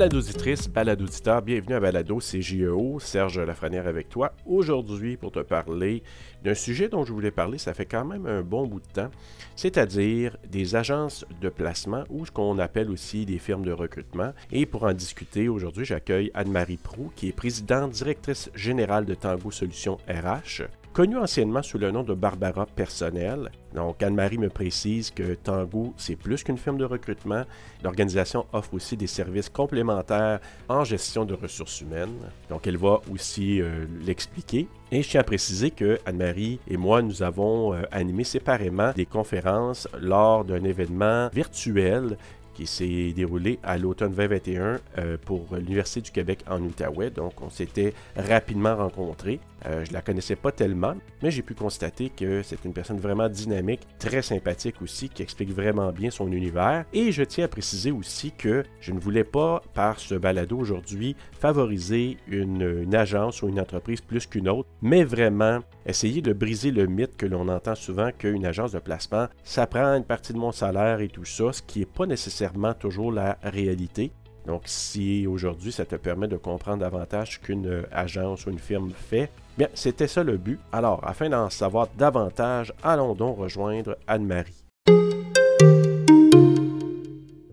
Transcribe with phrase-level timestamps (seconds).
[0.00, 4.32] Balado-auditrice, balado-auditeur, bienvenue à Balado CGEO, Serge Lafrenière avec toi.
[4.46, 6.02] Aujourd'hui, pour te parler
[6.42, 9.10] d'un sujet dont je voulais parler, ça fait quand même un bon bout de temps,
[9.56, 14.32] c'est-à-dire des agences de placement ou ce qu'on appelle aussi des firmes de recrutement.
[14.50, 19.50] Et pour en discuter, aujourd'hui, j'accueille Anne-Marie Prou, qui est présidente directrice générale de Tango
[19.50, 23.50] Solutions RH connue anciennement sous le nom de Barbara Personnel.
[23.74, 27.44] Donc, Anne-Marie me précise que Tango, c'est plus qu'une firme de recrutement.
[27.84, 32.16] L'organisation offre aussi des services complémentaires en gestion de ressources humaines.
[32.48, 34.68] Donc, elle va aussi euh, l'expliquer.
[34.90, 39.06] Et je tiens à préciser que Anne-Marie et moi, nous avons euh, animé séparément des
[39.06, 42.16] conférences lors d'un événement virtuel
[42.54, 47.10] qui s'est déroulé à l'automne 2021 euh, pour l'Université du Québec en Outaouais.
[47.10, 49.40] Donc, on s'était rapidement rencontrés.
[49.66, 53.28] Euh, je la connaissais pas tellement, mais j'ai pu constater que c'est une personne vraiment
[53.28, 56.84] dynamique, très sympathique aussi, qui explique vraiment bien son univers.
[56.92, 61.16] Et je tiens à préciser aussi que je ne voulais pas, par ce balado aujourd'hui,
[61.32, 66.86] favoriser une, agence ou une entreprise plus qu'une autre, mais vraiment essayer de briser le
[66.86, 70.52] mythe que l'on entend souvent qu'une agence de placement, ça prend une partie de mon
[70.52, 74.12] salaire et tout ça, ce qui n'est pas nécessairement toujours la réalité.
[74.46, 79.30] Donc, si aujourd'hui ça te permet de comprendre davantage qu'une agence ou une firme fait,
[79.60, 80.58] bien, c'était ça le but.
[80.72, 84.64] Alors, afin d'en savoir davantage, allons donc rejoindre Anne-Marie.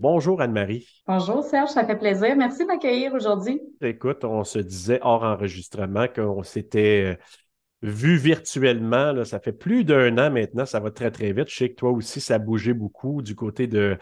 [0.00, 0.88] Bonjour Anne-Marie.
[1.06, 2.34] Bonjour Serge, ça fait plaisir.
[2.34, 3.60] Merci de m'accueillir aujourd'hui.
[3.82, 7.18] Écoute, on se disait hors enregistrement qu'on s'était
[7.82, 11.50] vu virtuellement, là, ça fait plus d'un an maintenant, ça va très très vite.
[11.50, 13.98] Je sais que toi aussi, ça bougé beaucoup du côté de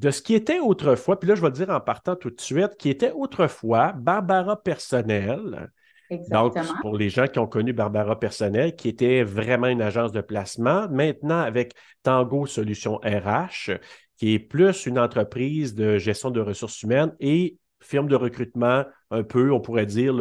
[0.00, 2.76] de ce qui était autrefois, puis là, je vais dire en partant tout de suite,
[2.76, 5.70] qui était autrefois Barbara Personnel.
[6.10, 6.64] Exactement.
[6.64, 10.20] Donc, pour les gens qui ont connu Barbara Personnel, qui était vraiment une agence de
[10.20, 11.72] placement, maintenant avec
[12.02, 13.72] Tango Solutions RH,
[14.16, 19.22] qui est plus une entreprise de gestion de ressources humaines et firme de recrutement un
[19.22, 20.14] peu, on pourrait dire,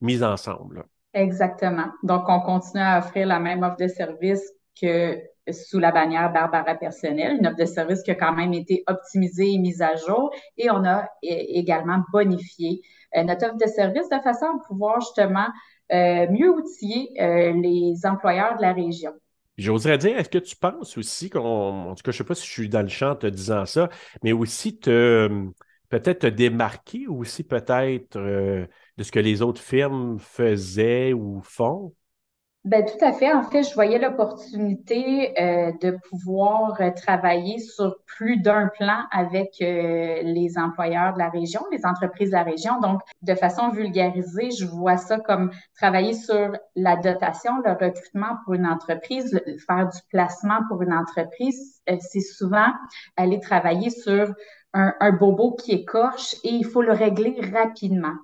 [0.00, 0.84] mise ensemble.
[1.14, 1.86] Exactement.
[2.02, 4.42] Donc, on continue à offrir la même offre de service
[4.80, 5.18] que
[5.50, 9.52] sous la bannière Barbara Personnel, une offre de service qui a quand même été optimisée
[9.52, 10.30] et mise à jour.
[10.56, 12.82] Et on a également bonifié
[13.14, 15.48] notre offre de service de façon à pouvoir justement
[15.92, 19.12] euh, mieux outiller euh, les employeurs de la région.
[19.56, 22.34] J'oserais dire, est-ce que tu penses aussi qu'on, en tout cas, je ne sais pas
[22.34, 23.88] si je suis dans le champ te disant ça,
[24.22, 25.28] mais aussi te
[25.88, 31.94] peut-être te démarquer aussi peut-être de ce que les autres firmes faisaient ou font?
[32.68, 33.32] Ben, tout à fait.
[33.32, 39.54] En fait, je voyais l'opportunité euh, de pouvoir euh, travailler sur plus d'un plan avec
[39.62, 42.78] euh, les employeurs de la région, les entreprises de la région.
[42.80, 48.52] Donc, de façon vulgarisée, je vois ça comme travailler sur la dotation, le recrutement pour
[48.52, 51.80] une entreprise, faire du placement pour une entreprise.
[52.00, 52.68] c'est souvent
[53.16, 54.34] aller travailler sur
[54.74, 58.16] un, un bobo qui écorche et il faut le régler rapidement.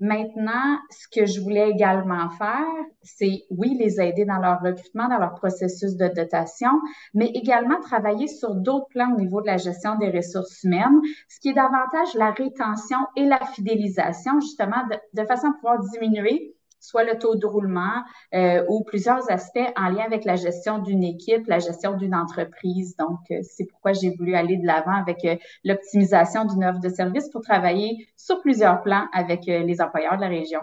[0.00, 2.64] Maintenant, ce que je voulais également faire,
[3.02, 6.70] c'est oui, les aider dans leur recrutement, dans leur processus de dotation,
[7.14, 11.40] mais également travailler sur d'autres plans au niveau de la gestion des ressources humaines, ce
[11.40, 14.82] qui est davantage la rétention et la fidélisation, justement,
[15.14, 18.02] de, façon à pouvoir diminuer soit le taux de roulement
[18.34, 22.96] euh, ou plusieurs aspects en lien avec la gestion d'une équipe, la gestion d'une entreprise.
[22.96, 26.88] Donc, euh, c'est pourquoi j'ai voulu aller de l'avant avec euh, l'optimisation d'une offre de
[26.88, 30.60] service pour travailler sur plusieurs plans avec les employeurs de la région.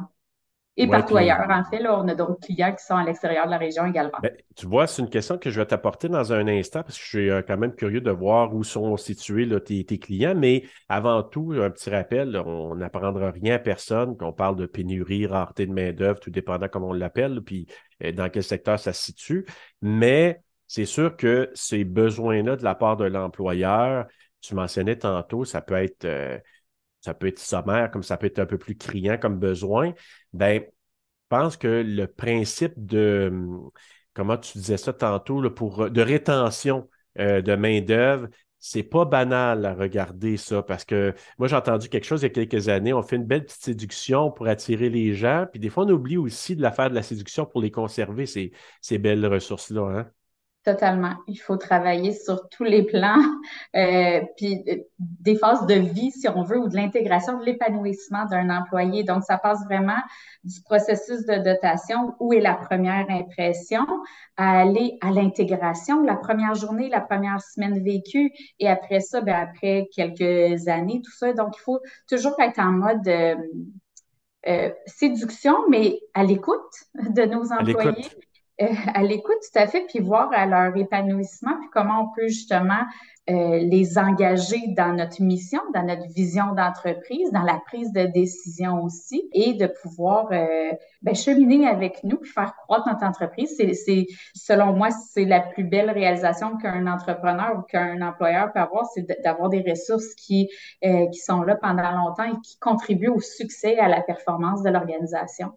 [0.78, 3.52] Et partout ailleurs, en fait, là, on a d'autres clients qui sont à l'extérieur de
[3.52, 4.18] la région également.
[4.22, 7.04] Ben, tu vois, c'est une question que je vais t'apporter dans un instant parce que
[7.04, 10.36] je suis euh, quand même curieux de voir où sont situés tes, clients.
[10.36, 15.28] Mais avant tout, un petit rappel, on n'apprendra rien à personne qu'on parle de pénurie,
[15.28, 17.68] rareté de main-d'œuvre, tout dépendant comment on l'appelle, puis
[18.04, 19.46] euh, dans quel secteur ça se situe.
[19.82, 24.08] Mais c'est sûr que ces besoins-là de la part de l'employeur,
[24.42, 26.04] tu mentionnais tantôt, ça peut être.
[26.04, 26.38] Euh,
[27.06, 29.94] ça peut être sommaire, comme ça peut être un peu plus criant comme besoin,
[30.34, 30.64] ben,
[31.36, 33.32] pense que le principe de,
[34.14, 36.90] comment tu disais ça tantôt, pour, de rétention
[37.20, 38.28] euh, de main-d'œuvre,
[38.60, 42.28] c'est pas banal à regarder ça parce que moi, j'ai entendu quelque chose il y
[42.28, 42.94] a quelques années.
[42.94, 46.18] On fait une belle petite séduction pour attirer les gens, puis des fois, on oublie
[46.18, 48.52] aussi de la faire de la séduction pour les conserver, ces,
[48.82, 49.82] ces belles ressources-là.
[50.00, 50.12] Hein?
[50.66, 51.14] Totalement.
[51.28, 53.22] Il faut travailler sur tous les plans,
[53.76, 58.26] euh, puis euh, des phases de vie, si on veut, ou de l'intégration, de l'épanouissement
[58.26, 59.04] d'un employé.
[59.04, 60.02] Donc, ça passe vraiment
[60.44, 63.86] du processus de dotation, où est la première impression,
[64.38, 69.36] à aller à l'intégration, la première journée, la première semaine vécue, et après ça, ben,
[69.36, 71.32] après quelques années, tout ça.
[71.34, 71.80] Donc, il faut
[72.10, 78.08] toujours être en mode euh, séduction, mais à l'écoute de nos employés
[78.60, 82.84] à l'écoute tout à fait, puis voir à leur épanouissement, puis comment on peut justement
[83.28, 88.84] euh, les engager dans notre mission, dans notre vision d'entreprise, dans la prise de décision
[88.84, 90.72] aussi, et de pouvoir euh,
[91.02, 93.58] ben, cheminer avec nous, faire croître notre entreprise.
[93.58, 94.06] C'est,
[94.36, 99.08] selon moi, c'est la plus belle réalisation qu'un entrepreneur ou qu'un employeur peut avoir, c'est
[99.24, 100.50] d'avoir des ressources qui,
[100.86, 104.70] euh, qui sont là pendant longtemps et qui contribuent au succès, à la performance de
[104.70, 105.52] l'organisation.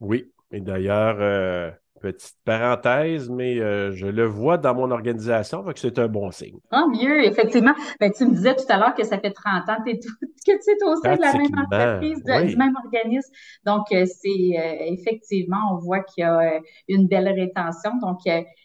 [0.00, 5.98] Oui, et d'ailleurs, Petite parenthèse, mais euh, je le vois dans mon organisation, donc c'est
[5.98, 6.58] un bon signe.
[6.70, 7.74] Ah, mieux, effectivement.
[8.00, 10.84] Ben, tu me disais tout à l'heure que ça fait 30 ans que tu es
[10.84, 13.30] au sein de la même entreprise, du même organisme.
[13.66, 17.90] Donc, euh, c'est euh, effectivement, on voit qu'il y a une belle rétention.
[18.00, 18.20] Donc,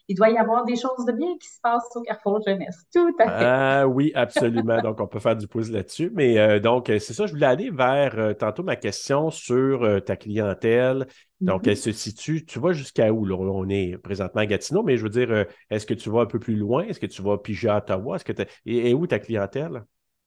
[0.08, 2.84] il doit y avoir des choses de bien qui se passent au Carrefour Jeunesse.
[2.94, 3.46] Tout à fait.
[3.46, 4.82] Ah oui, absolument.
[4.82, 6.12] donc, on peut faire du pouce là-dessus.
[6.14, 11.08] Mais donc, c'est ça, je voulais aller vers tantôt ma question sur ta clientèle
[11.42, 11.70] donc, mm-hmm.
[11.70, 13.26] elle se situe, tu vois jusqu'à où?
[13.26, 13.36] Là?
[13.36, 16.26] On est présentement à Gatineau, mais je veux dire, euh, est-ce que tu vas un
[16.26, 16.84] peu plus loin?
[16.86, 18.16] Est-ce que tu vas piger à Ottawa?
[18.16, 18.34] Est-ce que
[18.66, 19.84] et, où ta clientèle?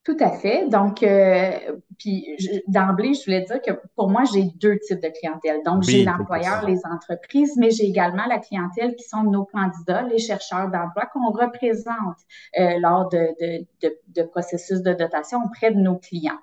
[0.08, 0.66] Tout à fait.
[0.70, 1.50] Donc, euh,
[1.98, 2.24] puis
[2.66, 5.60] d'emblée, je voulais dire que pour moi, j'ai deux types de clientèle.
[5.66, 10.16] Donc, j'ai l'employeur, les entreprises, mais j'ai également la clientèle qui sont nos candidats, les
[10.16, 12.16] chercheurs d'emploi qu'on représente
[12.58, 16.40] euh, lors de, de, de, de, processus de dotation auprès de nos clients.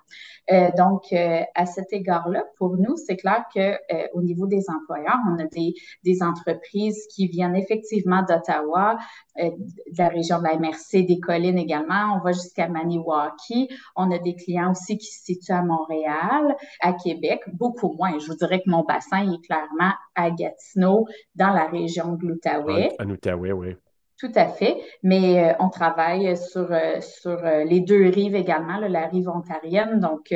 [0.51, 4.63] Euh, donc, euh, à cet égard-là, pour nous, c'est clair que euh, au niveau des
[4.69, 5.73] employeurs, on a des,
[6.03, 8.97] des entreprises qui viennent effectivement d'Ottawa,
[9.38, 12.18] de la région de la MRC, des collines également.
[12.18, 13.70] On va jusqu'à Maniwaki.
[13.96, 18.18] On a des clients aussi qui se situent à Montréal, à Québec, beaucoup moins.
[18.20, 21.06] Je vous dirais que mon bassin est clairement à Gatineau,
[21.36, 22.96] dans la région de l'Outaouais.
[23.00, 23.76] En Outaouais, oui.
[24.18, 28.78] Tout à fait, mais euh, on travaille sur, euh, sur euh, les deux rives également,
[28.78, 30.00] la rive ontarienne.
[30.00, 30.34] Donc,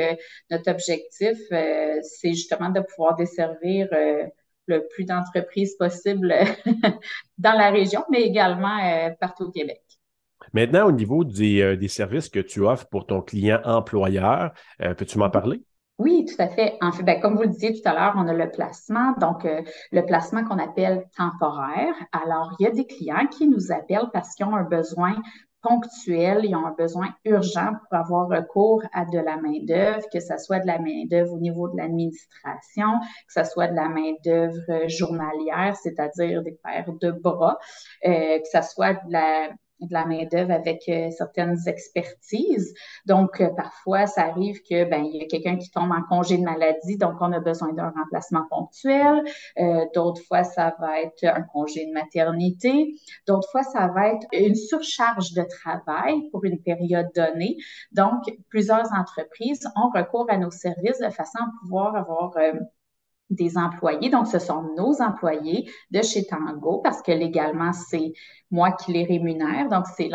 [0.50, 3.88] notre objectif, c'est justement de pouvoir desservir
[4.70, 6.34] le plus d'entreprises possible
[7.38, 8.78] dans la région, mais également
[9.20, 9.82] partout au Québec.
[10.52, 14.52] Maintenant, au niveau des, des, services que tu offres pour ton client employeur,
[14.96, 15.62] peux-tu m'en parler?
[16.00, 16.78] Oui, tout à fait.
[16.80, 19.44] En fait, ben, comme vous le disiez tout à l'heure, on a le placement, donc
[19.44, 19.60] euh,
[19.92, 21.92] le placement qu'on appelle temporaire.
[22.12, 25.14] Alors, il y a des clients qui nous appellent parce qu'ils ont un besoin
[25.62, 30.36] ponctuel, ils ont un besoin urgent pour avoir recours à de la main-d'œuvre, que ce
[30.38, 32.88] soit de la main-d'œuvre au niveau de l'administration,
[33.26, 37.58] que ce soit de la main-d'œuvre journalière, c'est-à-dire des paires de bras,
[38.06, 42.74] euh, que ce soit de la de la main-d'œuvre avec euh, certaines expertises.
[43.06, 46.38] Donc, euh, parfois, ça arrive que ben, il y a quelqu'un qui tombe en congé
[46.38, 49.22] de maladie, donc on a besoin d'un remplacement ponctuel.
[49.58, 52.94] Euh, d'autres fois, ça va être un congé de maternité.
[53.26, 57.56] D'autres fois, ça va être une surcharge de travail pour une période donnée.
[57.92, 62.36] Donc, plusieurs entreprises ont recours à nos services de façon à pouvoir avoir
[63.30, 64.10] des employés.
[64.10, 68.12] Donc, ce sont nos employés de chez Tango parce que légalement, c'est
[68.50, 69.68] moi qui les rémunère.
[69.68, 70.08] Donc, c'est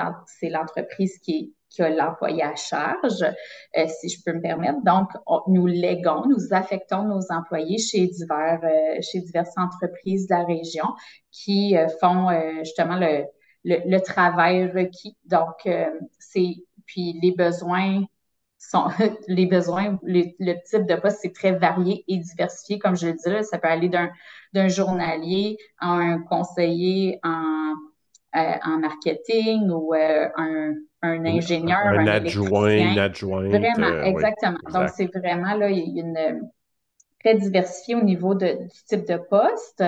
[0.50, 4.82] l'entreprise qui, a l'employé à charge, euh, si je peux me permettre.
[4.84, 5.10] Donc,
[5.48, 10.86] nous léguons, nous affectons nos employés chez divers, euh, chez diverses entreprises de la région
[11.32, 12.30] qui euh, font
[12.60, 15.18] justement le, travail requis.
[15.26, 15.68] Donc,
[16.18, 16.56] c'est
[16.86, 18.04] puis les besoins
[18.70, 18.88] sont,
[19.28, 22.80] les besoins, le type de poste, c'est très varié et diversifié.
[22.80, 27.74] Comme je le dis, ça peut aller d'un journalier à un conseiller en,
[28.36, 33.48] euh, en marketing ou euh, un, un, ingénieur, un, un adjoint, une adjointe.
[33.48, 34.58] Vraiment, euh, exactement.
[34.74, 36.50] Donc, c'est vraiment là, il y a une
[37.24, 39.84] très diversifié au niveau de, du type de poste.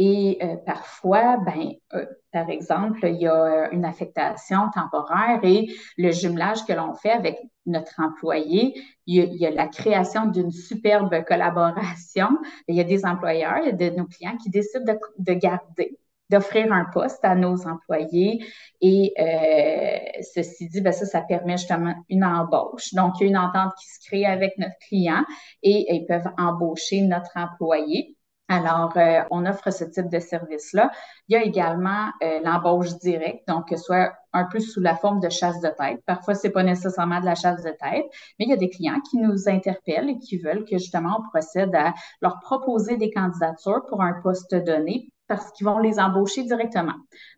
[0.00, 5.66] Et euh, parfois, ben, euh, par exemple, il y a euh, une affectation temporaire et
[5.96, 7.36] le jumelage que l'on fait avec
[7.66, 12.28] notre employé, il y a, la création d'une superbe collaboration.
[12.68, 15.32] Il y a des employeurs, il y a de nos clients qui décident de, de
[15.34, 15.98] garder
[16.30, 18.44] d'offrir un poste à nos employés.
[18.80, 22.94] Et euh, ceci dit, ben ça, ça permet justement une embauche.
[22.94, 25.24] Donc, il y a une entente qui se crée avec notre client
[25.62, 28.17] et ils peuvent embaucher notre employé.
[28.50, 30.90] Alors, euh, on offre ce type de service-là.
[31.28, 35.20] Il y a également euh, l'embauche directe, donc que soit un peu sous la forme
[35.20, 36.02] de chasse de tête.
[36.06, 38.06] Parfois, c'est pas nécessairement de la chasse de tête,
[38.38, 41.28] mais il y a des clients qui nous interpellent et qui veulent que justement on
[41.28, 46.44] procède à leur proposer des candidatures pour un poste donné parce qu'ils vont les embaucher
[46.44, 46.94] directement.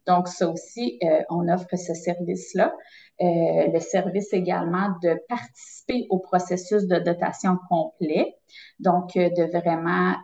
[0.06, 2.72] Donc, ça aussi, euh, on offre ce service-là.
[3.20, 8.36] Euh, le service également de participer au processus de dotation complet.
[8.78, 10.14] Donc, de vraiment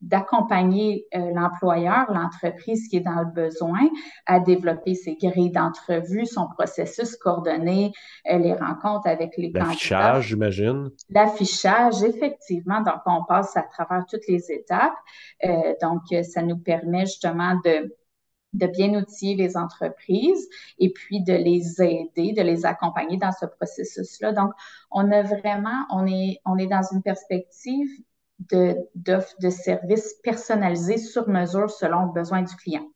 [0.00, 3.88] d'accompagner euh, l'employeur, l'entreprise qui est dans le besoin
[4.26, 7.92] à développer ses grilles d'entrevue, son processus coordonné,
[8.30, 9.68] euh, les rencontres avec les candidats.
[9.68, 10.90] L'affichage, j'imagine.
[11.08, 12.82] L'affichage, effectivement.
[12.82, 14.96] Donc, on passe à travers toutes les étapes.
[15.44, 17.94] Euh, donc, ça nous permet justement de
[18.52, 20.48] de bien outiller les entreprises
[20.78, 24.32] et puis de les aider, de les accompagner dans ce processus-là.
[24.32, 24.52] Donc,
[24.90, 27.88] on a vraiment, on est, on est dans une perspective
[28.38, 32.86] d'offres de, services personnalisés sur mesure selon le besoin du client.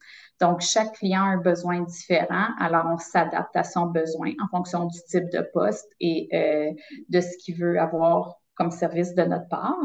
[0.41, 4.87] Donc, chaque client a un besoin différent, alors on s'adapte à son besoin en fonction
[4.87, 6.73] du type de poste et euh,
[7.09, 9.77] de ce qu'il veut avoir comme service de notre part.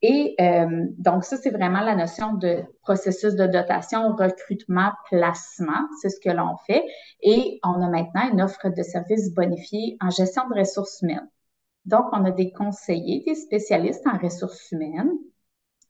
[0.00, 5.88] Et euh, donc, ça, c'est vraiment la notion de processus de dotation, recrutement, placement.
[6.00, 6.84] C'est ce que l'on fait.
[7.20, 11.28] Et on a maintenant une offre de services bonifiés en gestion de ressources humaines.
[11.88, 15.10] Donc, on a des conseillers, des spécialistes en ressources humaines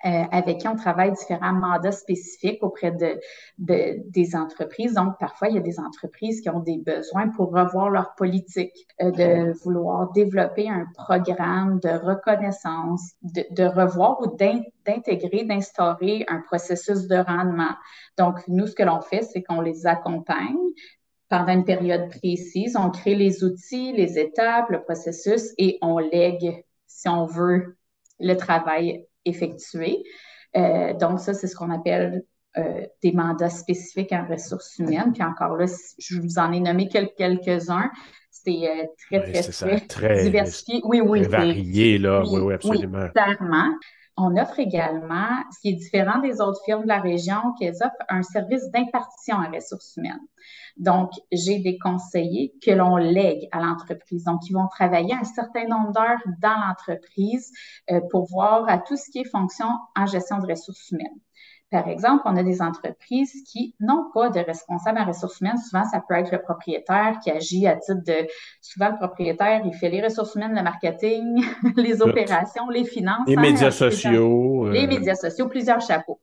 [0.06, 3.18] euh, avec qui on travaille différents mandats spécifiques auprès de,
[3.58, 4.94] des entreprises.
[4.94, 8.86] Donc, parfois, il y a des entreprises qui ont des besoins pour revoir leur politique,
[9.02, 16.42] euh, de vouloir développer un programme de reconnaissance, de, de revoir ou d'intégrer, d'instaurer un
[16.42, 17.74] processus de rendement.
[18.16, 20.58] Donc, nous, ce que l'on fait, c'est qu'on les accompagne
[21.28, 22.76] pendant une période précise.
[22.76, 27.76] On crée les outils, les étapes, le processus et on lègue, si on veut,
[28.18, 30.02] le travail effectué.
[30.56, 32.24] Euh, donc, ça, c'est ce qu'on appelle
[32.56, 35.12] euh, des mandats spécifiques en ressources humaines.
[35.12, 35.66] Puis encore là,
[35.98, 37.90] je vous en ai nommé quelques-uns.
[38.30, 38.86] C'était euh,
[39.20, 40.80] très, très, très, diversifié.
[40.84, 41.22] Oui, oui.
[41.22, 42.22] Varié, là.
[42.26, 43.02] Oui, oui, absolument.
[43.02, 43.70] Oui, clairement.
[44.20, 48.04] On offre également, ce qui est différent des autres firmes de la région, qu'elles offrent
[48.08, 50.18] un service d'impartition en ressources humaines.
[50.76, 54.24] Donc, j'ai des conseillers que l'on lègue à l'entreprise.
[54.24, 57.52] Donc, ils vont travailler un certain nombre d'heures dans l'entreprise
[57.92, 61.20] euh, pour voir à tout ce qui est fonction en gestion de ressources humaines.
[61.70, 65.58] Par exemple, on a des entreprises qui n'ont pas de responsable en ressources humaines.
[65.58, 68.26] Souvent, ça peut être le propriétaire qui agit à titre de...
[68.62, 71.44] Souvent, le propriétaire, il fait les ressources humaines, le marketing,
[71.76, 73.26] les opérations, les finances.
[73.26, 74.70] Les hein, médias sociaux.
[74.70, 76.18] Les euh, médias sociaux, plusieurs chapeaux.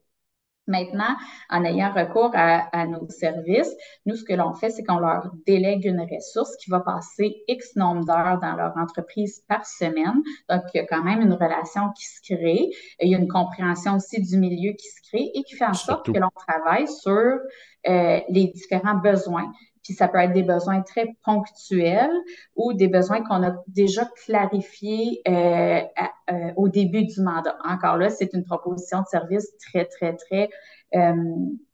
[0.67, 1.15] Maintenant,
[1.50, 3.72] en ayant recours à, nos services,
[4.05, 7.75] nous, ce que l'on fait, c'est qu'on leur délègue une ressource qui va passer X
[7.75, 10.22] nombre d'heures dans leur entreprise par semaine.
[10.50, 12.69] Donc, il y a quand même une relation qui se crée.
[13.00, 15.74] Il y a une compréhension aussi du milieu qui se crée et qui fait en
[15.74, 17.12] sorte que l'on travaille sur
[17.88, 19.51] euh, les différents besoins.
[19.86, 22.10] Puis ça peut être des besoins très ponctuels
[22.56, 25.82] ou des besoins qu'on a déjà clarifiés euh,
[26.32, 27.56] euh, au début du mandat.
[27.63, 30.50] Encore là, c'est une proposition de service très, très, très
[30.96, 31.13] euh,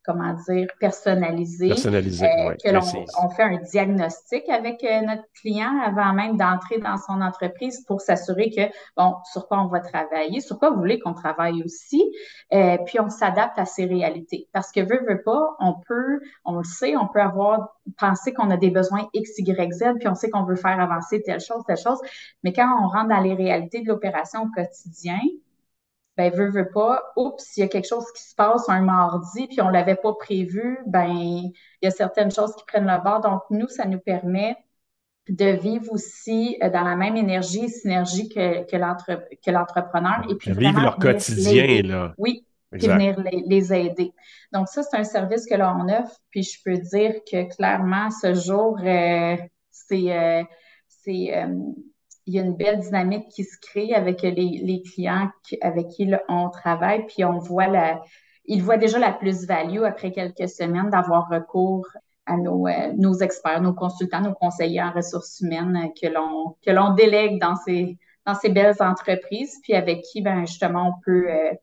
[0.04, 1.68] comment dire, personnalisé.
[1.68, 2.82] Personnalisé, euh, que l'on
[3.22, 8.02] on fait un diagnostic avec euh, notre client avant même d'entrer dans son entreprise pour
[8.02, 8.62] s'assurer que,
[8.98, 12.04] bon, sur quoi on va travailler, sur quoi vous voulez qu'on travaille aussi,
[12.54, 14.48] euh, puis on s'adapte à ces réalités.
[14.54, 18.50] Parce que veut, veut pas, on peut, on le sait, on peut avoir pensé qu'on
[18.50, 21.64] a des besoins X, Y, Z, puis on sait qu'on veut faire avancer telle chose,
[21.68, 22.00] telle chose,
[22.44, 25.20] mais quand on rentre dans les réalités de l'opération au quotidien,
[26.22, 29.48] ben veut, veut pas, oups, il y a quelque chose qui se passe un mardi,
[29.48, 33.22] puis on l'avait pas prévu, ben il y a certaines choses qui prennent le bord.
[33.22, 34.56] Donc, nous, ça nous permet
[35.28, 40.26] de vivre aussi euh, dans la même énergie, synergie que, que l'entrepreneur.
[40.30, 42.14] Et puis vivre leur quotidien, là.
[42.18, 44.14] Oui, puis venir les, aider.
[44.52, 48.34] Donc, ça, c'est un service que l'on offre, puis je peux dire que clairement, ce
[48.34, 49.38] jour, euh,
[49.72, 50.44] c'est euh,
[50.88, 51.34] c'est
[52.26, 55.30] il y a une belle dynamique qui se crée avec les, clients
[55.62, 58.02] avec qui on travaille, puis on voit la,
[58.46, 61.88] ils voient déjà la plus-value après quelques semaines d'avoir recours
[62.26, 66.72] à nos, euh, nos experts, nos consultants, nos conseillers en ressources humaines que l'on que
[66.72, 71.30] l'on délègue dans ces dans ces belles entreprises, puis avec qui ben justement on peut
[71.30, 71.54] euh,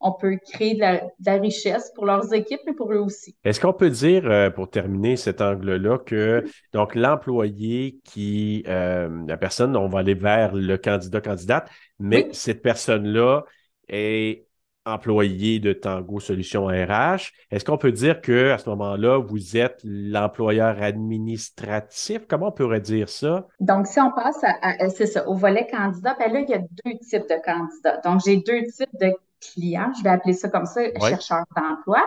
[0.00, 3.36] on peut créer de la, richesse pour leurs équipes, et pour eux aussi.
[3.44, 9.36] Est-ce qu'on peut dire, euh, pour terminer cet angle-là, que donc l'employé qui, euh, la
[9.36, 13.44] personne, on va aller vers le candidat-candidate, mais cette personne-là
[13.88, 14.46] est
[14.86, 17.32] employé de Tango Solutions RH.
[17.50, 22.26] Est-ce qu'on peut dire que à ce moment-là, vous êtes l'employeur administratif?
[22.28, 23.46] Comment on pourrait dire ça?
[23.60, 26.98] Donc, si on passe à, ça, au volet candidat, ben là, il y a deux
[26.98, 28.00] types de candidats.
[28.04, 29.12] Donc, j'ai deux types de
[29.52, 32.00] client, je vais appeler ça comme ça, chercheur d'emploi.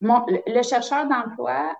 [0.00, 1.74] le, chercheur d'emploi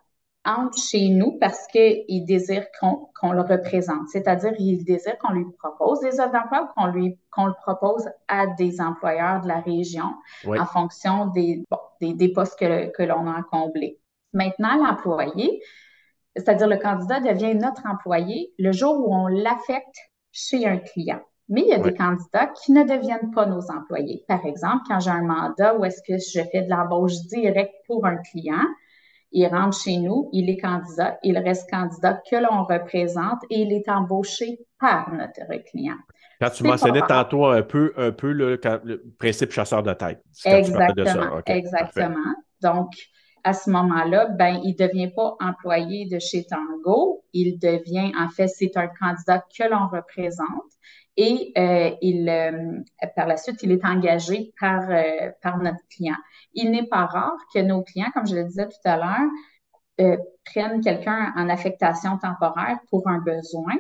[0.45, 6.01] entre chez nous parce qu'il désire qu'on le représente, c'est-à-dire il désire qu'on lui propose
[6.01, 10.15] des offres d'emploi ou qu'on lui qu'on le propose à des employeurs de la région
[10.47, 11.65] en fonction des,
[12.01, 14.01] des, postes que, que l'on a comblés.
[14.33, 15.63] Maintenant, l'employé,
[16.37, 19.97] c'est-à-dire le candidat devient notre employé le jour où on l'affecte
[20.33, 21.21] chez un client.
[21.49, 24.23] Mais il y a des candidats qui ne deviennent pas nos employés.
[24.29, 28.05] Par exemple, quand j'ai un mandat où est-ce que je fais de l'embauche directe pour
[28.05, 28.67] un client,
[29.33, 33.73] il rentre chez nous, il est candidat, il reste candidat que l'on représente et il
[33.73, 35.97] est embauché par notre client.
[36.41, 38.61] Quand tu mentionnais tantôt un peu, un peu le,
[39.19, 40.23] principe chasseur de tête.
[40.45, 41.41] Exactement.
[41.47, 42.35] exactement.
[42.63, 42.91] Donc,
[43.45, 47.25] à ce moment-là, ben, il ne devient pas employé de chez Tango.
[47.33, 50.47] Il devient, en fait, c'est un candidat que l'on représente
[51.21, 52.81] et euh, il, euh,
[53.17, 56.17] par la suite, il est engagé par, euh, par notre client.
[56.55, 60.81] Il n'est pas rare que nos clients, comme je le disais tout à l'heure, prennent
[60.81, 63.75] quelqu'un en affectation temporaire pour un besoin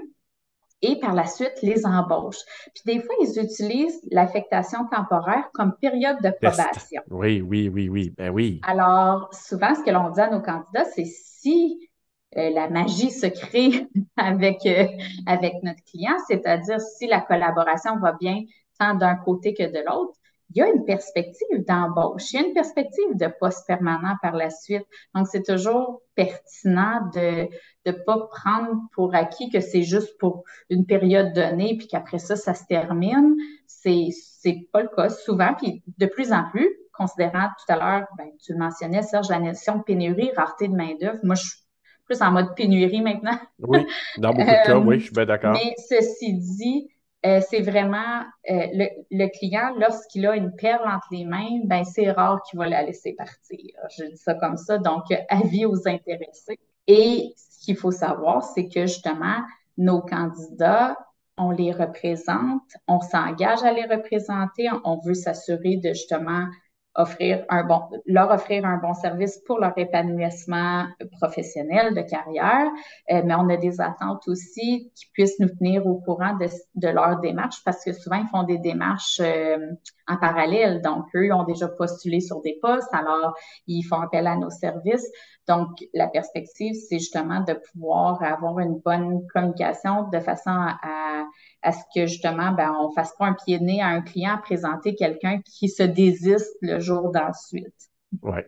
[0.83, 2.45] et par la suite les embauchent.
[2.75, 7.02] Puis des fois, ils utilisent l'affectation temporaire comme période de probation.
[7.09, 8.61] Oui, oui, oui, oui, ben oui.
[8.64, 11.88] Alors, souvent, ce que l'on dit à nos candidats, c'est si
[12.37, 14.87] euh, la magie se crée avec, euh,
[15.26, 18.42] avec notre client, c'est-à-dire si la collaboration va bien
[18.78, 20.18] tant d'un côté que de l'autre,
[20.50, 24.35] il y a une perspective d'embauche, il y a une perspective de poste permanent par
[24.35, 24.85] la suite.
[25.14, 27.49] Donc, c'est toujours pertinent de
[27.85, 32.35] ne pas prendre pour acquis que c'est juste pour une période donnée, puis qu'après ça,
[32.35, 33.37] ça se termine.
[33.66, 34.08] C'est
[34.40, 38.28] c'est pas le cas souvent, puis de plus en plus, considérant tout à l'heure, ben,
[38.42, 41.18] tu mentionnais, Serge, la notion de pénurie, rareté de main-d'œuvre.
[41.25, 41.49] Moi, je
[42.08, 43.38] plus en mode pénurie maintenant.
[43.60, 43.86] oui,
[44.16, 45.52] dans beaucoup de cas, oui, je suis bien d'accord.
[45.52, 46.88] Mais ceci dit,
[47.26, 48.66] euh, c'est vraiment euh,
[49.10, 52.82] le, client, lorsqu'il a une perle entre les mains, ben c'est rare qu'il va la
[52.82, 53.74] laisser partir.
[53.96, 56.58] Je dis ça comme ça, donc avis aux intéressés.
[56.86, 59.38] Et ce qu'il faut savoir, c'est que justement,
[59.76, 60.96] nos candidats,
[61.36, 66.46] on les représente, on s'engage à les représenter, on veut s'assurer de justement
[66.99, 72.67] offrir un bon, leur offrir un bon service pour leur épanouissement professionnel de carrière,
[73.11, 76.88] euh, mais on a des attentes aussi qui puissent nous tenir au courant de, de
[76.88, 79.59] leur démarche parce que souvent ils font des démarches euh,
[80.09, 80.83] en parallèle.
[80.83, 83.35] Donc, eux ont déjà postulé sur des postes, alors
[83.67, 85.09] ils font appel à nos services.
[85.47, 91.25] Donc, la perspective, c'est justement de pouvoir avoir une bonne communication de façon à, à
[91.64, 94.38] ce que justement, ben, on fasse pas un pied de nez à un client à
[94.38, 97.75] présenter quelqu'un qui se désiste le jour d'ensuite.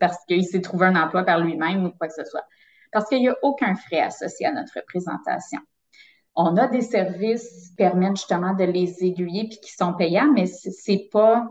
[0.00, 2.44] Parce qu'il s'est trouvé un emploi par lui-même ou quoi que ce soit.
[2.92, 5.60] Parce qu'il n'y a aucun frais associé à notre représentation.
[6.34, 10.46] On a des services qui permettent justement de les aiguiller puis qui sont payants, mais
[10.46, 11.46] c'est pas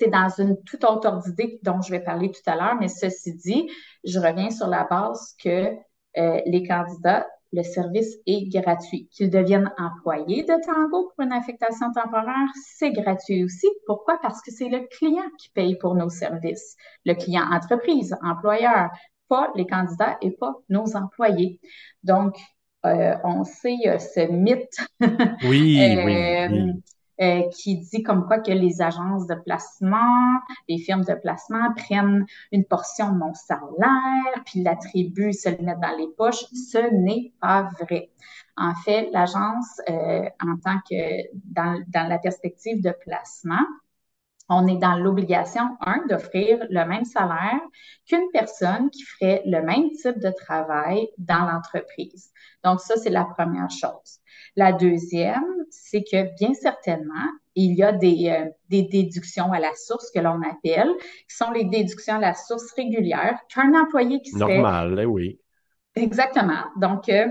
[0.00, 2.88] c'est dans une toute autre ordre d'idée dont je vais parler tout à l'heure, mais
[2.88, 3.68] ceci dit,
[4.04, 5.74] je reviens sur la base que
[6.16, 9.08] euh, les candidats le service est gratuit.
[9.10, 13.66] Qu'ils deviennent employés de Tango pour une affectation temporaire, c'est gratuit aussi.
[13.86, 14.18] Pourquoi?
[14.20, 16.76] Parce que c'est le client qui paye pour nos services.
[17.04, 18.90] Le client entreprise, employeur,
[19.28, 21.60] pas les candidats et pas nos employés.
[22.02, 22.36] Donc,
[22.86, 24.78] euh, on sait euh, ce mythe.
[25.44, 26.16] oui, oui.
[26.16, 26.72] Euh,
[27.20, 32.26] euh, qui dit comme quoi que les agences de placement, les firmes de placement prennent
[32.52, 36.44] une portion de mon salaire, puis l'attribuent, se le mettent dans les poches.
[36.52, 38.10] Ce n'est pas vrai.
[38.56, 43.64] En fait, l'agence, euh, en tant que dans, dans la perspective de placement,
[44.48, 47.60] on est dans l'obligation, un, d'offrir le même salaire
[48.06, 52.30] qu'une personne qui ferait le même type de travail dans l'entreprise.
[52.64, 54.20] Donc, ça, c'est la première chose.
[54.56, 59.74] La deuxième, c'est que bien certainement, il y a des, euh, des déductions à la
[59.74, 60.90] source que l'on appelle,
[61.28, 64.60] qui sont les déductions à la source régulière qu'un employé qui serait...
[64.60, 65.40] Normal, eh oui.
[65.94, 66.64] Exactement.
[66.76, 67.26] Donc, euh,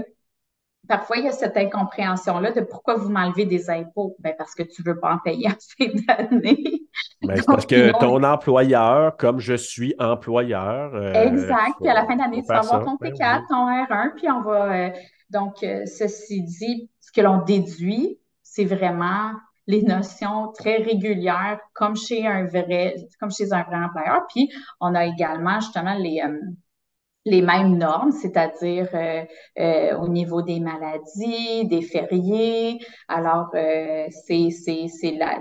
[0.88, 4.16] parfois, il y a cette incompréhension-là de pourquoi vous m'enlevez des impôts?
[4.20, 6.82] Ben, parce que tu ne veux pas en payer assez d'années.
[7.22, 10.94] Ben, c'est parce que ton employeur, comme je suis employeur.
[10.96, 11.76] Euh, exact.
[11.80, 14.42] puis à la fin d'année, tu vas avoir ton T4, ben ton R1, puis on
[14.42, 14.92] va.
[15.30, 19.32] donc, ceci dit, ce que l'on déduit, c'est vraiment
[19.68, 24.26] les notions très régulières, comme chez un vrai, comme chez un vrai employeur.
[24.34, 26.40] Puis, on a également justement les, euh,
[27.28, 29.24] les mêmes normes, c'est-à-dire euh,
[29.60, 32.80] euh, au niveau des maladies, des fériés.
[33.08, 35.38] Alors, c'est, c'est, la,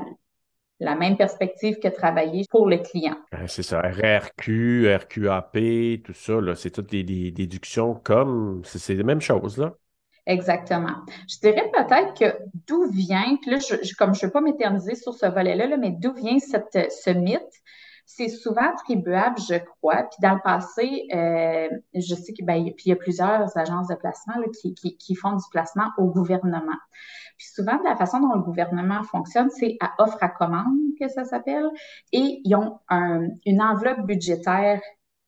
[0.81, 3.17] la même perspective que travailler pour le client.
[3.47, 9.21] C'est ça, RRQ, RQAP, tout ça, c'est toutes des, des déductions comme, c'est les mêmes
[9.21, 9.75] choses, là.
[10.27, 10.97] Exactement.
[11.29, 15.15] Je dirais peut-être que d'où vient, là, je, comme je ne veux pas m'éterniser sur
[15.15, 17.41] ce volet-là, mais d'où vient cette, ce mythe?
[18.09, 20.05] C'est souvent attribuable, je crois.
[20.05, 24.35] Puis dans le passé, euh, je sais qu'il ben, y a plusieurs agences de placement
[24.61, 26.79] qui, qui, qui, font du placement au gouvernement.
[27.37, 31.25] Puis souvent, la façon dont le gouvernement fonctionne, c'est à offre à commande que ça
[31.25, 31.69] s'appelle.
[32.13, 34.81] Et ils ont un, une enveloppe budgétaire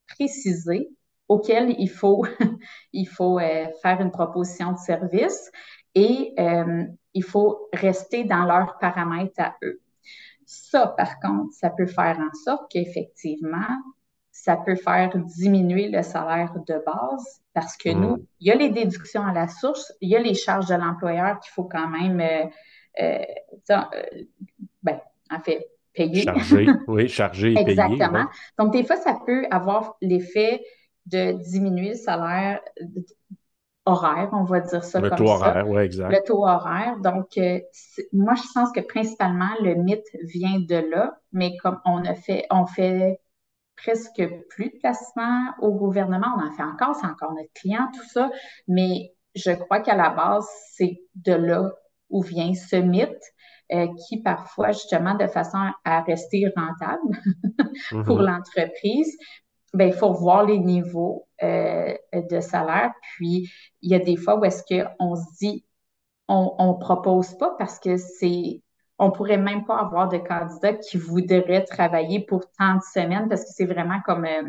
[0.07, 0.89] précisée
[1.27, 2.25] auquel il faut,
[2.93, 5.51] il faut euh, faire une proposition de service
[5.95, 9.81] et euh, il faut rester dans leurs paramètres à eux.
[10.51, 13.69] Ça, par contre, ça peut faire en sorte qu'effectivement,
[14.33, 18.27] ça peut faire diminuer le salaire de base parce que nous, mm.
[18.41, 21.39] il y a les déductions à la source, il y a les charges de l'employeur
[21.41, 22.47] qu'il faut quand même, euh,
[22.99, 23.25] euh,
[23.73, 24.23] euh
[24.83, 24.99] ben,
[25.31, 26.23] en fait, payer.
[26.23, 27.71] Charger, oui, charger et payer.
[27.73, 28.25] Exactement.
[28.59, 30.63] Donc, des fois, ça peut avoir l'effet
[31.05, 32.63] de diminuer le salaire
[33.89, 36.11] horaire, on va dire ça le comme taux horaire, oui, exact.
[36.11, 36.97] Le taux horaire.
[36.99, 37.61] Donc, euh,
[38.13, 42.47] moi, je pense que principalement, le mythe vient de là, mais comme on a fait,
[42.51, 43.21] on fait
[43.77, 48.09] presque plus de placements au gouvernement, on en fait encore, c'est encore notre client, tout
[48.13, 48.31] ça,
[48.67, 51.71] mais je crois qu'à la base, c'est de là
[52.11, 53.23] où vient ce mythe.
[53.71, 57.03] Euh, qui parfois, justement, de façon à rester rentable
[58.07, 58.25] pour mm-hmm.
[58.25, 59.15] l'entreprise,
[59.75, 62.93] ben, il faut voir les niveaux euh, de salaire.
[63.17, 63.51] Puis,
[63.83, 65.65] il y a des fois où est-ce qu'on se dit,
[66.29, 68.63] on ne propose pas parce que c'est,
[68.99, 73.45] on pourrait même pas avoir de candidats qui voudraient travailler pour tant de semaines parce
[73.45, 74.43] que c'est vraiment comme, euh,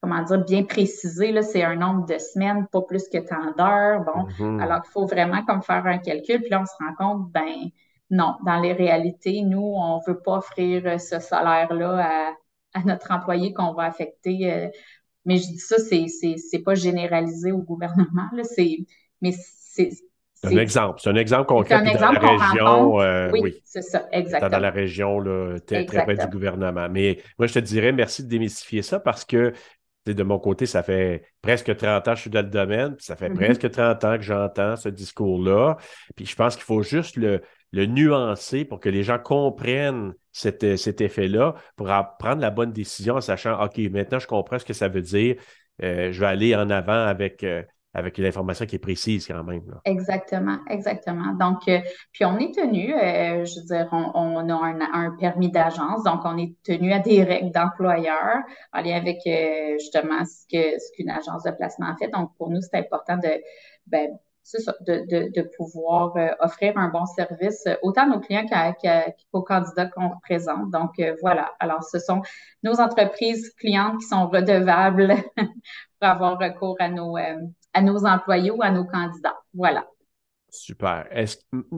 [0.00, 4.04] comment dire, bien précisé, là, c'est un nombre de semaines, pas plus que tant d'heures.
[4.04, 4.62] Bon, mm-hmm.
[4.62, 7.70] alors il faut vraiment comme faire un calcul, puis là, on se rend compte, ben,
[8.10, 12.32] non, dans les réalités, nous, on veut pas offrir ce salaire-là à
[12.76, 14.52] à notre employé qu'on va affecter.
[14.52, 14.68] Euh,
[15.26, 18.78] mais je dis ça, c'est, pas généralisé au gouvernement, là, c'est,
[19.20, 19.90] mais c'est,
[20.34, 21.00] c'est un exemple.
[21.02, 23.00] C'est un exemple concret dans la région.
[23.00, 24.50] Euh, oui, c'est ça, exactement.
[24.50, 26.88] Dans la région là, très, près du gouvernement.
[26.90, 29.52] Mais moi, je te dirais merci de démystifier ça parce que
[30.06, 33.04] de mon côté, ça fait presque 30 ans que je suis dans le domaine, puis
[33.04, 33.34] ça fait mm-hmm.
[33.34, 35.78] presque 30 ans que j'entends ce discours-là.
[36.14, 37.40] Puis je pense qu'il faut juste le,
[37.76, 43.16] le nuancer pour que les gens comprennent cet, cet effet-là, pour prendre la bonne décision
[43.16, 45.36] en sachant, OK, maintenant je comprends ce que ça veut dire,
[45.82, 47.62] euh, je vais aller en avant avec, euh,
[47.92, 49.60] avec l'information qui est précise quand même.
[49.84, 51.34] Exactement, exactement.
[51.38, 51.80] Donc, euh,
[52.12, 56.54] puis on est tenu, je veux dire, on, a un, permis d'agence, donc on est
[56.64, 58.38] tenu à des règles d'employeur
[58.72, 59.18] en lien avec
[59.78, 62.08] justement ce que ce qu'une agence de placement fait.
[62.08, 63.42] Donc, pour nous, c'est important de
[63.86, 64.08] ben,
[64.46, 69.42] ça, de, de, pouvoir euh, offrir un bon service euh, autant à nos clients qu'aux
[69.42, 70.70] candidats qu'on représente.
[70.70, 71.52] Donc, euh, voilà.
[71.58, 72.22] Alors, ce sont
[72.62, 78.62] nos entreprises clientes qui sont redevables pour avoir recours à nos, à nos employés ou
[78.62, 79.36] à nos candidats.
[79.52, 79.84] Voilà.
[80.48, 81.08] Super.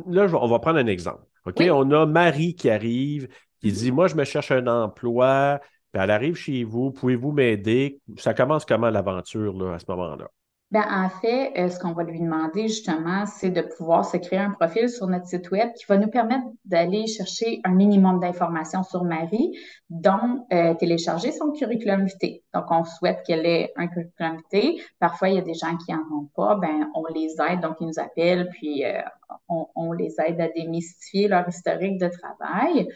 [0.07, 1.25] Là, on va prendre un exemple.
[1.47, 1.63] OK?
[1.71, 3.29] On a Marie qui arrive,
[3.61, 5.61] qui dit Moi, je me cherche un emploi.
[5.95, 8.01] elle arrive chez vous, pouvez-vous m'aider?
[8.19, 10.29] Ça commence comment l'aventure à ce moment-là?
[10.71, 14.39] Ben, en fait, euh, ce qu'on va lui demander justement, c'est de pouvoir se créer
[14.39, 18.83] un profil sur notre site web qui va nous permettre d'aller chercher un minimum d'informations
[18.83, 19.57] sur Marie,
[19.89, 22.43] dont euh, télécharger son curriculum vitae.
[22.53, 24.83] Donc, on souhaite qu'elle ait un curriculum vitae.
[24.99, 27.77] Parfois, il y a des gens qui en ont pas, ben on les aide, donc
[27.81, 29.01] ils nous appellent, puis euh,
[29.49, 32.89] on, on, les aide à démystifier leur historique de travail.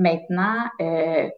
[0.00, 0.64] Maintenant,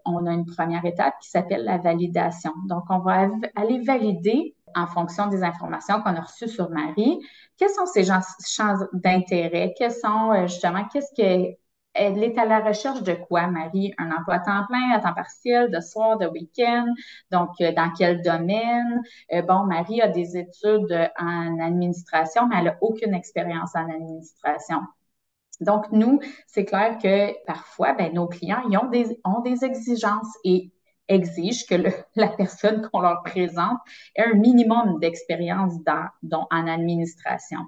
[0.07, 2.53] on a une première étape qui s'appelle la validation.
[2.69, 7.21] Donc, on va aller valider en fonction des informations qu'on a reçues sur Marie,
[7.59, 9.75] quels sont ces champs d'intérêt?
[9.77, 11.57] Quels sont euh, justement, qu'est-ce que
[11.95, 13.93] elle est à la recherche de quoi, Marie?
[13.99, 16.87] Un emploi à temps plein, à temps partiel, de soir, de week-end?
[17.31, 19.03] Donc, euh, dans quel domaine?
[19.33, 24.81] Euh, bon, Marie a des études en administration, mais elle n'a aucune expérience en administration.
[25.63, 28.63] Donc, nous, c'est clair que parfois, ben, nos clients
[29.25, 30.73] ont, des, exigences et
[31.09, 31.75] exige que
[32.17, 33.79] la personne qu'on leur présente
[34.17, 35.75] ait un minimum d'expérience
[36.51, 37.61] en administration.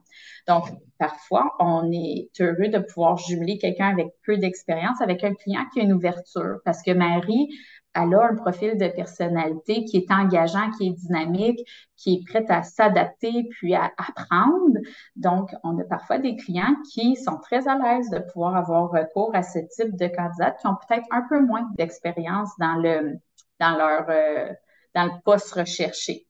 [0.46, 0.64] Donc,
[0.98, 5.80] parfois, on est heureux de pouvoir jumeler quelqu'un avec peu d'expérience avec un client qui
[5.80, 7.48] a une ouverture parce que Marie,
[7.94, 11.60] elle a un profil de personnalité qui est engageant, qui est dynamique,
[11.96, 14.78] qui est prête à s'adapter puis à apprendre.
[15.16, 19.34] Donc, on a parfois des clients qui sont très à l'aise de pouvoir avoir recours
[19.34, 23.18] à ce type de candidats qui ont peut-être un peu moins d'expérience dans le
[23.60, 24.52] dans leur euh,
[24.94, 26.26] dans le poste recherché.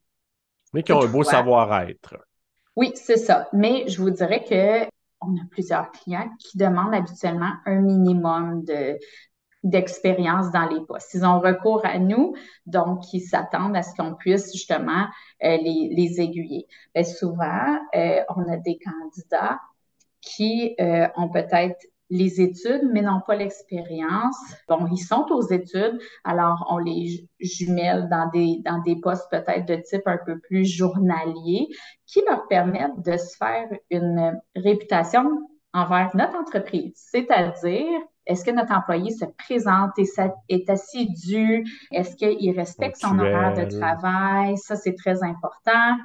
[0.73, 2.17] Mais qui ont un beau savoir-être.
[2.77, 3.49] Oui, c'est ça.
[3.53, 4.89] Mais je vous dirais que
[5.21, 8.99] on a plusieurs clients qui demandent habituellement un minimum de
[9.65, 11.15] d'expérience dans les postes.
[11.15, 12.35] Ils ont recours à nous,
[12.67, 15.07] donc ils s'attendent à ce qu'on puisse justement
[15.43, 16.67] euh, les, les, aiguiller.
[16.95, 19.59] Bien, souvent, euh, on a des candidats
[20.21, 20.75] qui
[21.17, 24.37] ont peut-être les études, mais n'ont pas l'expérience.
[24.69, 29.67] Bon, ils sont aux études, alors on les jumelle dans des, dans des postes peut-être
[29.67, 31.69] de type un peu plus journalier
[32.07, 35.25] qui leur permettent de se faire une réputation
[35.73, 36.93] envers notre entreprise.
[36.95, 40.07] C'est-à-dire, est-ce que notre employé se présente et
[40.49, 41.65] est assidu?
[41.93, 44.57] Est-ce qu'il respecte son horaire de travail?
[44.57, 45.97] Ça, c'est très important.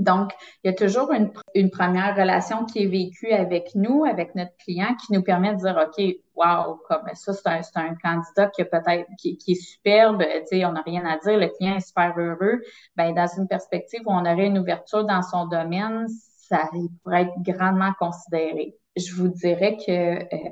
[0.00, 4.34] Donc, il y a toujours une, une, première relation qui est vécue avec nous, avec
[4.34, 8.48] notre client, qui nous permet de dire, OK, wow, comme ça, c'est un, un, candidat
[8.48, 11.76] qui peut-être qui, qui, est superbe, tu sais, on n'a rien à dire, le client
[11.76, 12.60] est super heureux.
[12.96, 16.08] Ben, dans une perspective où on aurait une ouverture dans son domaine,
[16.48, 16.68] ça
[17.04, 18.74] pourrait être grandement considéré.
[18.96, 20.50] Je vous dirais que euh,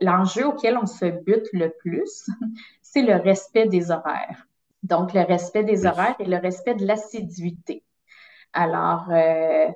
[0.00, 2.26] l'enjeu auquel on se bute le plus,
[2.82, 4.46] c'est le respect des horaires.
[4.82, 7.84] Donc, le respect des horaires et le respect de l'assiduité.
[8.52, 9.68] Alors, euh,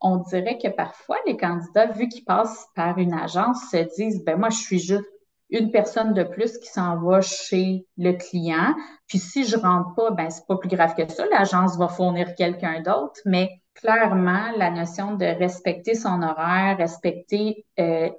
[0.00, 4.38] on dirait que parfois, les candidats, vu qu'ils passent par une agence, se disent, ben
[4.38, 5.08] moi, je suis juste
[5.50, 8.74] une personne de plus qui s'en va chez le client.
[9.06, 11.24] Puis si je rentre pas, ben c'est pas plus grave que ça.
[11.26, 18.10] L'agence va fournir quelqu'un d'autre, mais clairement, la notion de respecter son horaire, respecter euh,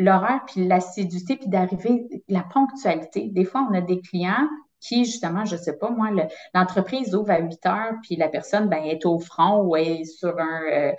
[0.00, 3.28] l'horaire, puis l'assiduité, puis d'arriver, la ponctualité.
[3.28, 4.48] Des fois, on a des clients
[4.80, 6.08] qui, justement, je sais pas, moi,
[6.54, 10.38] l'entreprise ouvre à 8 heures, puis la personne ben, est au front ou est sur
[10.38, 10.62] un...
[10.72, 10.92] Euh,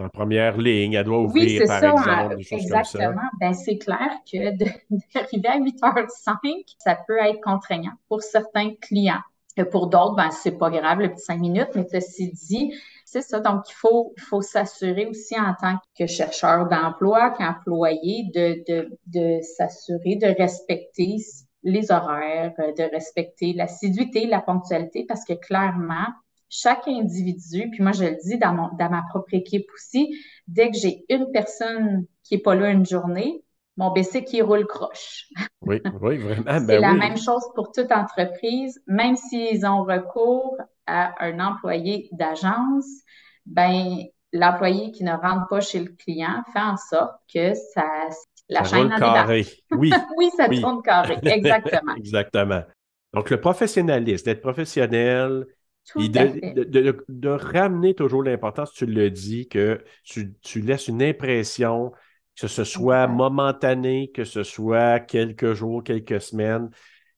[0.00, 3.04] en première ligne, elle doit ouvrir, par ça, exemple, des choses exactement.
[3.06, 3.30] Comme ça.
[3.40, 4.50] Ben, c'est clair que
[5.14, 9.22] d'arriver à 8h05, ça peut être contraignant pour certains clients.
[9.64, 13.40] Pour d'autres, ben, c'est pas grave, le petit 5 minutes, mais ceci dit, c'est ça.
[13.40, 18.98] Donc, il faut, il faut s'assurer aussi en tant que chercheur d'emploi, qu'employé, de, de,
[19.06, 21.16] de s'assurer de respecter
[21.62, 26.06] les horaires, de respecter l'assiduité, la ponctualité, parce que clairement,
[26.48, 30.14] chaque individu, puis moi je le dis dans, mon, dans ma propre équipe aussi,
[30.46, 33.42] dès que j'ai une personne qui n'est pas là une journée,
[33.78, 35.26] mon qui roule croche.
[35.62, 36.58] Oui, oui, vraiment.
[36.58, 42.08] C'est ben la même chose pour toute entreprise, même s'ils ont recours à un employé
[42.12, 42.86] d'agence,
[43.46, 43.98] ben
[44.32, 47.84] l'employé qui ne rentre pas chez le client fait en sorte que ça,
[48.48, 49.46] la ça chaîne carré.
[49.70, 49.92] Oui.
[50.18, 51.18] oui, ça tourne carré.
[51.22, 51.94] Exactement.
[51.94, 52.62] Exactement.
[53.14, 55.46] Donc, le professionnalisme, d'être professionnel,
[55.98, 61.92] et de, ramener toujours l'importance, tu le dis, que tu, laisses une impression,
[62.40, 66.70] que ce soit momentané, que ce soit quelques jours, quelques semaines.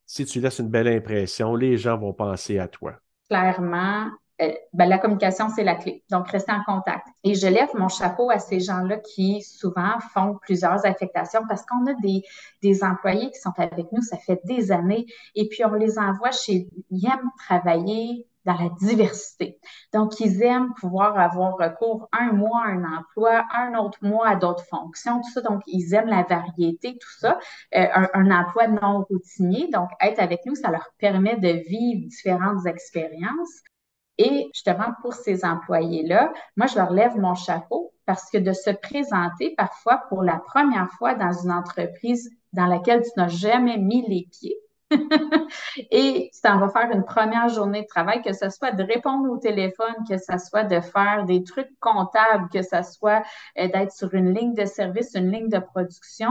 [0.06, 2.94] Si tu laisses une belle impression, les gens vont penser à toi.
[3.28, 4.08] Clairement,
[4.40, 6.02] euh, ben, la communication, c'est la clé.
[6.10, 7.06] Donc, rester en contact.
[7.22, 11.86] Et je lève mon chapeau à ces gens-là qui souvent font plusieurs affectations parce qu'on
[11.86, 12.22] a des,
[12.62, 16.30] des employés qui sont avec nous, ça fait des années, et puis on les envoie
[16.30, 19.58] chez, ils aiment travailler dans la diversité.
[19.92, 24.36] Donc, ils aiment pouvoir avoir recours un mois à un emploi, un autre mois à
[24.36, 25.40] d'autres fonctions, tout ça.
[25.42, 27.38] Donc, ils aiment la variété, tout ça.
[27.74, 29.68] Euh, un, un, emploi non routinier.
[29.72, 33.62] Donc, être avec nous, ça leur permet de vivre différentes expériences.
[34.18, 38.70] Et justement, pour ces employés-là, moi, je leur lève mon chapeau parce que de se
[38.70, 44.06] présenter parfois pour la première fois dans une entreprise dans laquelle tu n'as jamais mis
[44.08, 44.56] les pieds,
[45.90, 49.30] et tu t'en vas faire une première journée de travail, que ce soit de répondre
[49.30, 53.22] au téléphone, que ce soit de faire des trucs comptables, que ce soit
[53.58, 56.30] euh, d'être sur une ligne de service, une ligne de production,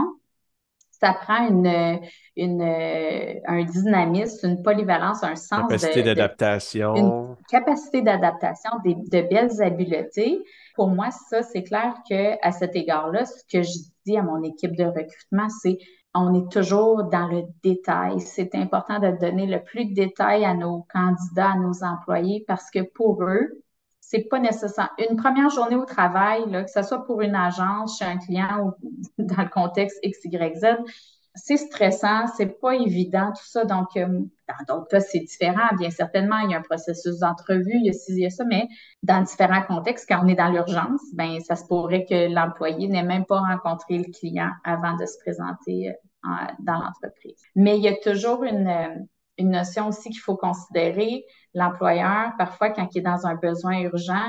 [1.00, 1.98] ça prend une,
[2.36, 7.36] une, un dynamisme, une polyvalence, un sens capacité d'adaptation.
[7.48, 10.44] capacité d'adaptation, de belles habiletés.
[10.74, 13.72] Pour moi, ça, c'est clair que à cet égard-là, ce que je
[14.04, 15.78] dis à mon équipe de recrutement, c'est
[16.14, 18.20] on est toujours dans le détail.
[18.20, 22.70] C'est important de donner le plus de détails à nos candidats, à nos employés, parce
[22.70, 23.62] que pour eux,
[24.00, 24.90] c'est pas nécessaire.
[25.08, 28.66] Une première journée au travail, là, que ce soit pour une agence, chez un client
[28.66, 28.72] ou
[29.18, 30.66] dans le contexte X, Y, Z,
[31.34, 33.64] c'est stressant, c'est pas évident, tout ça.
[33.64, 35.68] Donc, euh, dans d'autres cas, c'est différent.
[35.78, 38.30] Bien certainement, il y a un processus d'entrevue, il y a ci, il y a
[38.30, 38.66] ça, mais
[39.02, 43.04] dans différents contextes, quand on est dans l'urgence, ben ça se pourrait que l'employé n'ait
[43.04, 47.40] même pas rencontré le client avant de se présenter euh, dans l'entreprise.
[47.54, 48.94] Mais il y a toujours une, euh,
[49.38, 51.24] une notion aussi qu'il faut considérer.
[51.54, 54.26] L'employeur, parfois, quand il est dans un besoin urgent,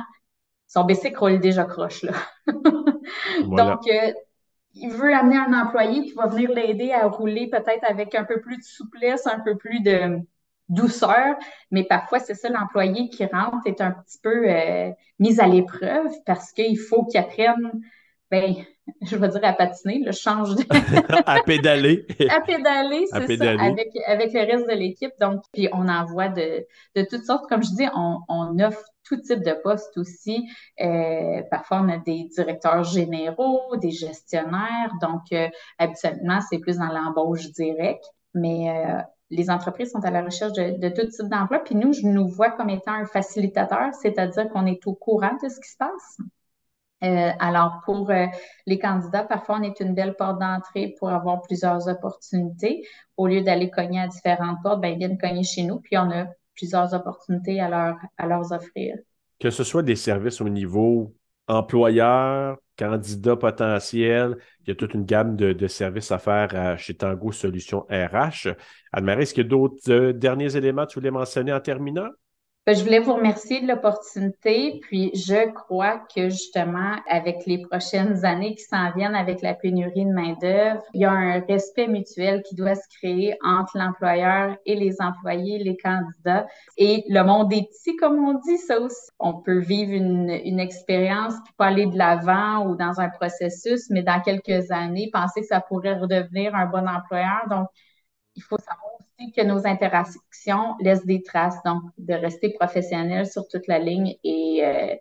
[0.68, 2.14] son BC roule déjà croche, là.
[2.48, 4.14] Donc, euh,
[4.74, 8.40] il veut amener un employé qui va venir l'aider à rouler peut-être avec un peu
[8.42, 10.20] plus de souplesse, un peu plus de
[10.70, 11.36] douceur,
[11.70, 16.12] mais parfois c'est ça l'employé qui rentre est un petit peu euh, mis à l'épreuve
[16.26, 17.72] parce qu'il faut qu'il apprenne
[18.30, 18.56] ben,
[19.02, 20.64] je vais dire à patiner, le change de...
[21.26, 22.06] à pédaler.
[22.30, 25.12] à pédaler, c'est ça, avec, avec le reste de l'équipe.
[25.20, 27.48] Donc, puis on envoie de, de toutes sortes.
[27.50, 30.48] Comme je dis, on, on offre tout type de postes aussi.
[30.82, 34.92] Euh, parfois, on a des directeurs généraux, des gestionnaires.
[35.02, 38.06] Donc, euh, habituellement, c'est plus dans l'embauche directe.
[38.34, 41.60] Mais euh, les entreprises sont à la recherche de, de tout type d'emploi.
[41.60, 45.50] Puis nous, je nous vois comme étant un facilitateur, c'est-à-dire qu'on est au courant de
[45.50, 46.18] ce qui se passe.
[47.04, 48.28] Euh, alors, pour euh,
[48.68, 52.86] les candidats, parfois, on est une belle porte d'entrée pour avoir plusieurs opportunités.
[53.18, 56.12] Au lieu d'aller cogner à différentes portes, ben, ils viennent cogner chez nous, puis on
[56.12, 58.96] a plusieurs opportunités à leur, à leur offrir.
[59.40, 61.16] que ce soit des services au niveau
[61.48, 67.32] employeur, candidat potentiel, il y a toute une gamme de, services à faire chez Tango
[67.32, 68.50] Solutions RH.
[68.94, 72.10] Anne-Marie, est-ce qu'il y a d'autres euh, derniers éléments que tu voulais mentionner en terminant?
[72.68, 78.24] Ben, je voulais vous remercier de l'opportunité, puis je crois que justement, avec les prochaines
[78.24, 82.44] années qui s'en viennent avec la pénurie de main-d'œuvre, il y a un respect mutuel
[82.44, 86.46] qui doit se créer entre l'employeur et les employés, les candidats.
[86.78, 89.10] Et le monde est petit, comme on dit, ça aussi.
[89.18, 93.90] On peut vivre une, une expérience puis pas aller de l'avant ou dans un processus,
[93.90, 97.48] mais dans quelques années, penser que ça pourrait redevenir un bon employeur.
[97.50, 97.70] Donc,
[98.36, 98.91] il faut savoir
[99.36, 104.62] que nos interactions laissent des traces, donc de rester professionnel sur toute la ligne et
[104.64, 104.96] euh,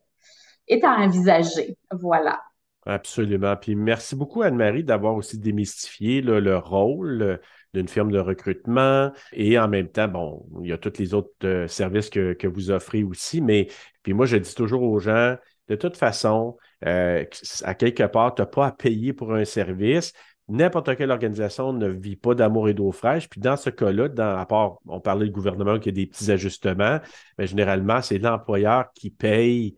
[0.69, 1.77] est à envisager.
[1.91, 2.41] Voilà.
[2.87, 3.57] Absolument.
[3.57, 7.37] Puis merci beaucoup, Anne-Marie, d'avoir aussi démystifié le rôle euh,
[7.75, 11.31] d'une firme de recrutement et en même temps, bon, il y a tous les autres
[11.45, 13.69] euh, services que, que, vous offrez aussi, mais
[14.03, 15.37] puis moi, je dis toujours aux gens,
[15.69, 20.13] de toute façon, à quelque part, tu n'as pas à payer pour un service
[20.51, 23.29] n'importe quelle organisation ne vit pas d'amour et d'eau fraîche.
[23.29, 26.31] Puis dans ce cas-là, dans, à part, on parlait du gouvernement qui a des petits
[26.31, 26.99] ajustements,
[27.39, 29.77] mais généralement, c'est l'employeur qui paye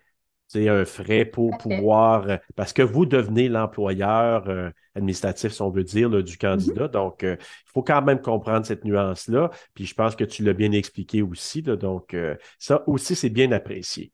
[0.57, 6.11] un frais pour pouvoir, parce que vous devenez l'employeur euh, administratif, si on veut dire,
[6.23, 6.87] du candidat.
[6.87, 6.91] Mm-hmm.
[6.91, 9.51] Donc, euh, il faut quand même comprendre cette nuance-là.
[9.75, 11.63] Puis je pense que tu l'as bien expliqué aussi.
[11.63, 14.13] donc, euh, ça aussi, c'est bien apprécié.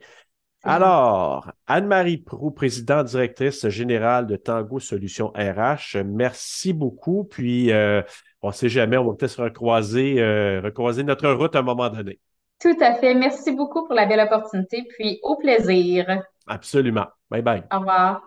[0.64, 7.24] Alors, Anne-Marie Prou, présidente directrice générale de Tango Solutions RH, merci beaucoup.
[7.24, 8.02] Puis, euh,
[8.42, 11.62] on ne sait jamais, on va peut-être se recroiser, euh, recroiser notre route à un
[11.62, 12.18] moment donné.
[12.60, 13.14] Tout à fait.
[13.14, 14.84] Merci beaucoup pour la belle opportunité.
[14.96, 16.22] Puis, au plaisir.
[16.48, 17.06] Absolument.
[17.30, 17.62] Bye bye.
[17.72, 18.22] Au revoir.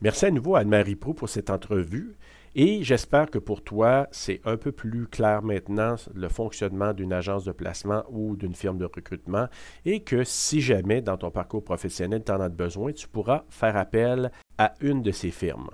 [0.00, 2.16] Merci à nouveau à Anne-Marie Prou pour cette entrevue.
[2.56, 7.44] Et j'espère que pour toi, c'est un peu plus clair maintenant le fonctionnement d'une agence
[7.44, 9.46] de placement ou d'une firme de recrutement
[9.84, 13.76] et que si jamais dans ton parcours professionnel tu en as besoin, tu pourras faire
[13.76, 15.70] appel à une de ces firmes.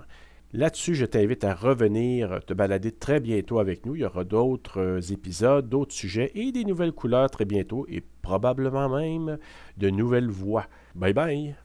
[0.53, 3.95] Là-dessus, je t'invite à revenir te balader très bientôt avec nous.
[3.95, 8.01] Il y aura d'autres euh, épisodes, d'autres sujets et des nouvelles couleurs très bientôt et
[8.21, 9.37] probablement même
[9.77, 10.67] de nouvelles voix.
[10.95, 11.55] Bye bye!